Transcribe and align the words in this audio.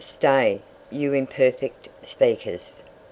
"Stay, 0.03 0.61
you 0.89 1.13
imperfect 1.13 1.87
speakers." 2.01 2.81